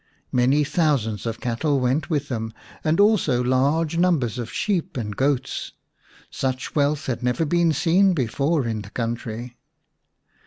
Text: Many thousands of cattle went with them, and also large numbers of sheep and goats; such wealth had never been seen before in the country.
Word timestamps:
Many 0.31 0.63
thousands 0.63 1.27
of 1.27 1.39
cattle 1.39 1.79
went 1.79 2.09
with 2.09 2.27
them, 2.27 2.53
and 2.83 2.99
also 2.99 3.39
large 3.43 3.99
numbers 3.99 4.39
of 4.39 4.51
sheep 4.51 4.97
and 4.97 5.15
goats; 5.15 5.73
such 6.31 6.73
wealth 6.73 7.05
had 7.05 7.21
never 7.21 7.45
been 7.45 7.71
seen 7.71 8.15
before 8.15 8.65
in 8.65 8.81
the 8.81 8.89
country. 8.89 9.57